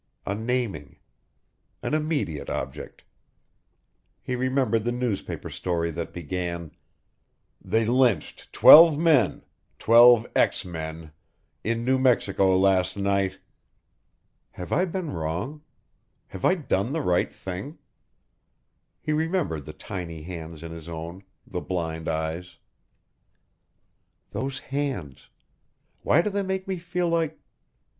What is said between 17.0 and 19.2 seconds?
right thing? He